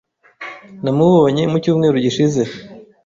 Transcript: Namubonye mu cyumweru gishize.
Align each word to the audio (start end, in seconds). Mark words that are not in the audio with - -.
Namubonye 0.83 1.43
mu 1.51 1.57
cyumweru 1.63 1.95
gishize. 2.05 2.41